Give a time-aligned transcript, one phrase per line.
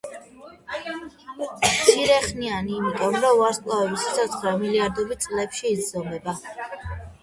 [1.41, 6.41] მცირეხნიანი იმიტომ, რომ ვარსკვლავების სიცოცხლე მილიარდობით წლებში იზომება.